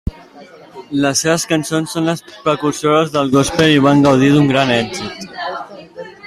Les 1.01 1.19
seves 1.25 1.43
cançons 1.51 1.93
són 1.97 2.09
les 2.11 2.23
precursores 2.47 3.13
del 3.17 3.29
gòspel 3.37 3.75
i 3.75 3.85
van 3.89 4.03
gaudir 4.07 4.31
d'un 4.37 4.51
gran 4.55 4.73
èxit. 4.79 5.31